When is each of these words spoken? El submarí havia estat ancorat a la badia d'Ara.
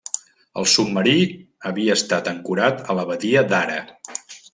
El 0.59 0.63
submarí 0.69 1.13
havia 1.71 1.97
estat 2.01 2.29
ancorat 2.31 2.81
a 2.95 2.97
la 3.01 3.05
badia 3.11 3.45
d'Ara. 3.53 3.77